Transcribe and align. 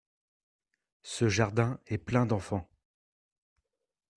Ce 1.03 1.29
jardin 1.29 1.79
est 1.85 1.99
plein 1.99 2.25
d’enfants. 2.25 2.67